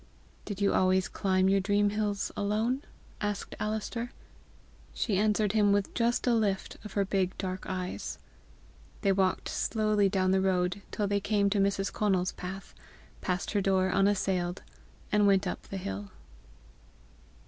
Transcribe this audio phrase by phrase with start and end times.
[0.45, 2.81] "Did you always climb your dream hills alone?"
[3.21, 4.09] asked Alister.
[4.95, 8.17] She answered him with just a lift of her big dark eyes.
[9.03, 11.93] They walked slowly down the road till they came to Mrs.
[11.93, 12.73] Conal's path,
[13.21, 14.63] passed her door unassailed,
[15.11, 16.09] and went up the hill.